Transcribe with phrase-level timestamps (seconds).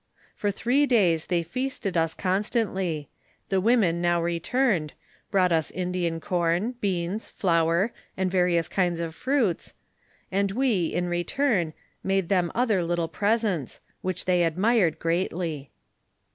[0.35, 3.05] For three days they feasted us con stantly;
[3.49, 4.93] the women now returned,
[5.29, 9.75] brought u ^ndian corn, beans, flour, and various kinds of fruits;
[10.31, 15.69] and we, in return, made them other little presents, which they admired greatly.